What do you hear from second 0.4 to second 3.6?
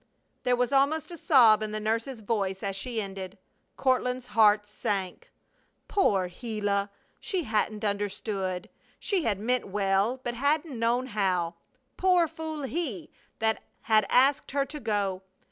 There was almost a sob in the nurse's voice as she ended.